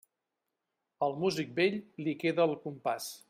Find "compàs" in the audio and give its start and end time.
2.67-3.13